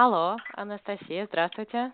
Алло, 0.00 0.36
Анастасия, 0.54 1.26
здравствуйте. 1.26 1.90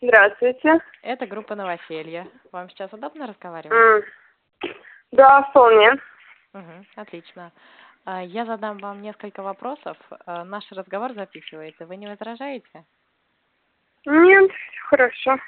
Здравствуйте. 0.00 0.78
Это 1.02 1.26
группа 1.26 1.56
«Новоселье». 1.56 2.28
Вам 2.52 2.70
сейчас 2.70 2.92
удобно 2.92 3.26
разговаривать? 3.26 3.76
М. 3.76 4.70
Да, 5.10 5.42
вполне. 5.50 5.96
Мгм, 6.52 6.86
отлично. 6.94 7.50
А, 8.04 8.22
Я 8.22 8.44
задам 8.44 8.78
вам 8.78 9.02
несколько 9.02 9.42
вопросов. 9.42 9.96
А, 10.26 10.44
Наш 10.44 10.70
разговор 10.70 11.12
записывается. 11.14 11.86
Вы 11.86 11.96
не 11.96 12.06
возражаете? 12.06 12.84
Нет, 14.04 14.52
хорошо. 14.88 15.38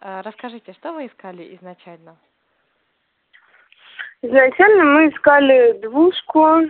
А, 0.00 0.20
Расскажите, 0.22 0.72
что 0.72 0.94
вы 0.94 1.06
искали 1.06 1.54
изначально? 1.54 2.16
Изначально 4.20 4.82
мы 4.82 5.10
искали 5.10 5.78
двушку 5.78 6.62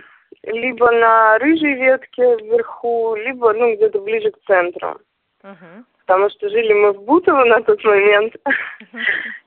либо 0.43 0.91
на 0.91 1.37
рыжей 1.39 1.75
ветке 1.75 2.37
вверху, 2.37 3.15
либо, 3.15 3.53
ну, 3.53 3.75
где-то 3.75 3.99
ближе 3.99 4.31
к 4.31 4.39
центру. 4.45 4.99
Мгм. 5.43 5.85
Потому 6.05 6.29
что 6.29 6.49
жили 6.49 6.73
мы 6.73 6.93
в 6.93 7.03
Бутово 7.03 7.43
на 7.43 7.61
тот 7.61 7.83
момент, 7.83 8.35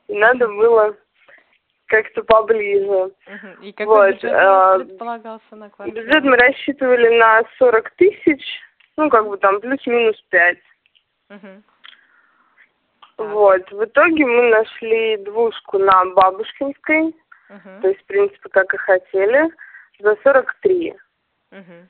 и 0.08 0.14
надо 0.14 0.46
было 0.48 0.95
как-то 1.86 2.22
поближе. 2.22 3.12
Мгм. 3.26 3.62
И 3.62 3.72
какой 3.72 3.86
Вот, 3.86 4.14
бюджет 4.14 4.32
а, 4.32 4.78
предполагался 4.78 5.56
на 5.56 5.70
квартиру? 5.70 6.04
Бюджет 6.04 6.24
мы 6.24 6.36
рассчитывали 6.36 7.18
на 7.18 7.42
40 7.59 7.90
тысяч, 7.96 8.42
ну, 8.96 9.09
как 9.10 9.26
бы 9.26 9.36
там 9.38 9.60
плюс-минус 9.60 10.20
5. 10.28 10.59
Мгм. 11.30 11.62
Так. 13.16 13.28
Вот, 13.28 13.70
в 13.70 13.84
итоге 13.84 14.24
мы 14.24 14.50
нашли 14.50 15.16
двушку 15.18 15.78
на 15.78 16.04
Бабушкинской, 16.06 17.14
Мгм. 17.48 17.82
то 17.82 17.88
есть, 17.88 18.00
в 18.00 18.06
принципе, 18.06 18.48
как 18.50 18.72
и 18.72 18.76
хотели, 18.78 19.50
за 20.00 20.16
43. 20.22 20.95
Мгм. 21.50 21.88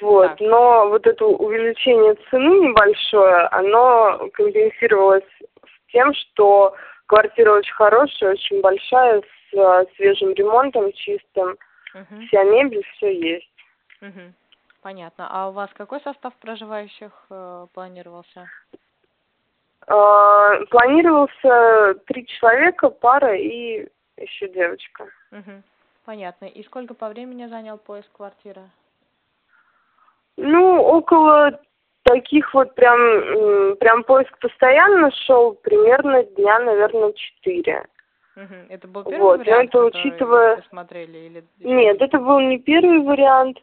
Вот, 0.00 0.28
Так. 0.28 0.40
но 0.40 0.88
вот 0.88 1.06
это 1.06 1.24
увеличение 1.26 2.14
цены 2.30 2.68
небольшое, 2.68 3.46
оно 3.48 4.28
компенсировалось 4.32 5.24
с 5.64 5.92
тем, 5.92 6.14
что 6.14 6.76
квартира 7.06 7.52
очень 7.52 7.74
хорошая, 7.74 8.32
очень 8.32 8.60
большая, 8.60 9.20
с 9.22 9.54
э, 9.56 9.84
свежим 9.96 10.32
ремонтом, 10.34 10.92
чистым, 10.92 11.58
Мгм. 11.94 12.26
вся 12.26 12.44
мебель, 12.44 12.84
все 12.96 13.12
есть. 13.34 13.52
Мгм. 14.00 14.34
Понятно. 14.82 15.28
А 15.30 15.48
у 15.48 15.52
вас 15.52 15.70
какой 15.74 16.00
состав 16.00 16.34
проживающих 16.36 17.12
э, 17.30 17.66
планировался? 17.74 18.48
Э, 19.86 20.64
Планировался 20.70 21.94
три 22.06 22.26
человека, 22.26 22.88
пара 22.88 23.36
и 23.36 23.88
еще 24.16 24.48
девочка. 24.48 25.06
Мгм. 25.30 25.62
Понятно. 26.04 26.46
И 26.46 26.62
сколько 26.64 26.94
по 26.94 27.08
времени 27.08 27.46
занял 27.46 27.78
поиск 27.78 28.10
квартиры? 28.12 28.62
Ну, 30.36 30.80
около 30.82 31.60
таких 32.04 32.52
вот 32.54 32.74
прям, 32.74 33.76
прям 33.76 34.02
поиск 34.02 34.36
постоянно 34.38 35.10
шел, 35.26 35.54
примерно 35.54 36.24
дня, 36.24 36.58
наверное, 36.58 37.12
четыре. 37.12 37.86
Мгм. 38.34 38.66
Это 38.70 38.88
был 38.88 39.04
первый 39.04 39.20
Вот, 39.20 39.38
но 39.38 39.44
вариант, 39.44 39.68
это 39.68 39.84
который 39.84 39.88
учитывая- 40.00 40.64
смотрели 40.68 41.18
или 41.18 41.44
Нет, 41.60 42.00
это 42.00 42.18
был 42.18 42.40
не 42.40 42.58
первый 42.58 43.00
вариант. 43.02 43.58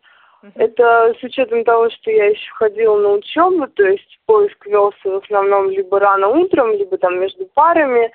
Это 0.56 1.14
с 1.20 1.24
учетом 1.24 1.66
того, 1.66 1.90
что 1.90 2.12
я 2.12 2.28
еще 2.28 2.50
ходила 2.54 2.98
на 2.98 3.10
учебу, 3.10 3.68
то 3.68 3.84
есть 3.84 4.20
поиск 4.26 4.66
велся 4.68 5.10
в 5.10 5.16
основном 5.24 5.70
либо 5.70 6.00
рано 6.00 6.30
утром, 6.30 6.72
либо 6.72 6.98
там 6.98 7.20
между 7.20 7.46
парами, 7.48 8.10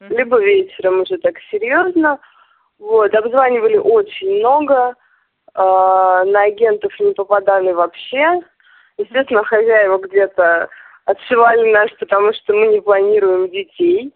либо 0.00 0.38
вечером 0.40 1.00
уже 1.00 1.16
так 1.18 1.36
серьезно. 1.50 2.18
Вот, 2.84 3.14
обзванивали 3.14 3.78
очень 3.78 4.40
много, 4.40 4.94
а, 5.54 6.22
на 6.24 6.42
агентов 6.42 6.92
не 7.00 7.14
попадали 7.14 7.72
вообще. 7.72 8.42
Естественно, 8.98 9.42
хозяева 9.42 9.96
где-то 9.98 10.68
отшивали 11.06 11.72
нас, 11.72 11.90
потому 11.98 12.34
что 12.34 12.52
мы 12.52 12.66
не 12.66 12.80
планируем 12.82 13.48
детей. 13.48 14.12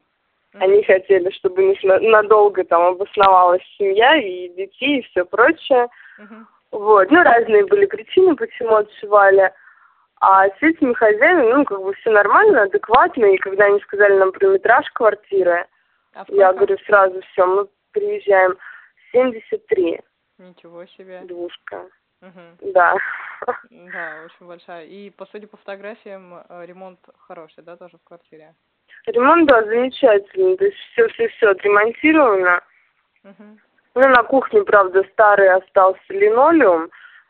Они 0.60 0.82
хотели, 0.82 1.30
чтобы 1.30 1.62
у 1.62 1.68
них 1.68 1.82
на- 1.82 1.98
надолго 2.00 2.62
там 2.64 2.82
обосновалась 2.82 3.62
семья 3.78 4.16
и 4.16 4.48
детей 4.50 4.98
и 4.98 5.02
все 5.02 5.24
прочее. 5.24 5.88
Мгм. 6.18 6.46
Вот, 6.72 7.10
ну, 7.10 7.22
разные 7.22 7.64
были 7.64 7.86
причины, 7.86 8.36
почему 8.36 8.76
отшивали. 8.76 9.50
А 10.20 10.46
с 10.46 10.60
этими 10.60 10.92
хозяевами, 10.92 11.52
ну, 11.52 11.64
как 11.64 11.80
бы 11.80 11.94
все 11.94 12.10
нормально, 12.10 12.64
адекватно. 12.64 13.24
И 13.26 13.38
когда 13.38 13.64
они 13.64 13.80
сказали 13.80 14.18
нам 14.18 14.32
про 14.32 14.48
метраж 14.48 14.84
квартиры, 14.92 15.66
А 16.14 16.24
я 16.28 16.52
говорю 16.52 16.76
сразу, 16.86 17.20
все, 17.32 17.46
мы 17.46 17.68
приезжаем. 17.92 18.56
73, 19.12 20.00
Ничего 20.38 20.84
себе. 20.86 21.20
двушка, 21.22 21.88
Мгм. 22.20 22.58
да. 22.72 22.96
Да, 23.70 24.22
очень 24.24 24.46
большая. 24.46 24.84
И, 24.84 25.10
по 25.10 25.26
сути, 25.26 25.46
по 25.46 25.56
фотографиям 25.56 26.44
э, 26.48 26.66
ремонт 26.66 26.98
хороший, 27.18 27.62
да, 27.64 27.76
тоже 27.76 27.96
в 27.98 28.04
квартире? 28.04 28.54
Ремонт, 29.06 29.48
да, 29.48 29.62
замечательный. 29.64 30.56
То 30.56 30.64
есть 30.66 30.76
все-все-все 30.92 31.48
отремонтировано. 31.50 32.60
Мгм. 33.22 33.60
Ну, 33.94 34.00
на 34.08 34.22
кухне, 34.24 34.62
правда, 34.64 35.02
старый 35.12 35.50
остался 35.50 36.00
линолеум. 36.08 36.88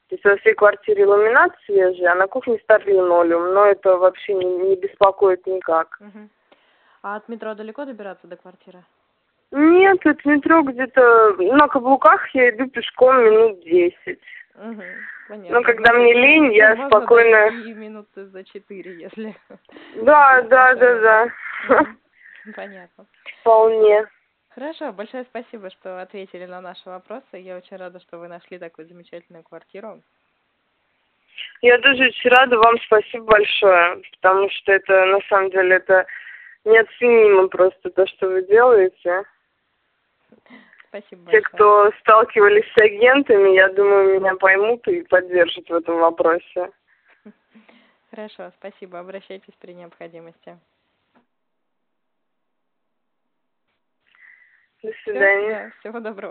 То 0.08 0.14
есть 0.14 0.24
во 0.24 0.36
всей 0.38 0.54
квартире 0.54 1.06
ламинат 1.06 1.52
свежий, 1.66 2.06
а 2.06 2.14
на 2.14 2.26
кухне 2.26 2.58
старый 2.62 2.94
линолеум. 2.94 3.52
Но 3.54 3.66
это 3.66 3.96
вообще 3.96 4.34
не, 4.34 4.44
не 4.44 4.76
беспокоит 4.76 5.46
никак. 5.46 5.98
Мгм. 6.00 6.30
А 7.02 7.16
от 7.16 7.28
метро 7.28 7.54
далеко 7.54 7.84
добираться 7.84 8.26
до 8.26 8.36
квартиры? 8.36 8.82
Нет, 9.50 10.06
от 10.06 10.24
метро 10.24 10.62
где-то 10.62 11.36
на 11.38 11.68
каблуках 11.68 12.28
я 12.34 12.50
иду 12.50 12.66
пешком 12.68 13.24
минут 13.24 13.60
десять. 13.64 14.20
Понятно. 14.54 15.58
Ну, 15.58 15.62
когда 15.62 15.92
мне 15.92 16.14
лень, 16.14 16.54
я 16.54 16.74
Можно 16.74 16.88
спокойно... 16.88 17.50
минуты 17.74 18.26
за 18.26 18.44
четыре, 18.44 18.98
если... 18.98 19.36
Да, 20.02 20.42
да, 20.42 20.74
да, 20.74 20.98
да. 20.98 21.86
Понятно. 22.56 23.06
Вполне. 23.40 24.06
Хорошо, 24.50 24.92
большое 24.92 25.24
спасибо, 25.24 25.70
что 25.70 26.00
ответили 26.00 26.46
на 26.46 26.60
наши 26.60 26.88
вопросы. 26.88 27.24
Я 27.34 27.56
очень 27.56 27.76
рада, 27.76 28.00
что 28.00 28.18
вы 28.18 28.28
нашли 28.28 28.58
такую 28.58 28.88
замечательную 28.88 29.44
квартиру. 29.44 30.02
Я 31.60 31.78
тоже 31.78 32.04
очень 32.04 32.30
рада 32.30 32.58
вам, 32.58 32.76
спасибо 32.86 33.24
большое, 33.24 34.02
потому 34.12 34.48
что 34.50 34.72
это, 34.72 35.04
на 35.06 35.20
самом 35.28 35.50
деле, 35.50 35.76
это 35.76 36.06
неоценимо 36.64 37.48
просто 37.48 37.90
то, 37.90 38.06
что 38.06 38.28
вы 38.28 38.46
делаете. 38.46 39.24
Спасибо 40.88 41.30
Те, 41.30 41.40
большое. 41.40 41.42
кто 41.42 41.92
сталкивались 42.00 42.64
с 42.72 42.82
агентами, 42.82 43.50
я 43.50 43.68
думаю, 43.72 44.20
меня 44.20 44.34
поймут 44.36 44.86
и 44.88 45.02
поддержат 45.02 45.68
в 45.68 45.74
этом 45.74 45.98
вопросе. 45.98 46.70
Хорошо, 48.10 48.50
спасибо. 48.58 48.98
Обращайтесь 48.98 49.54
при 49.60 49.72
необходимости. 49.72 50.58
До 54.82 54.92
свидания. 55.02 55.50
да, 55.50 55.70
всего 55.80 56.00
доброго. 56.00 56.26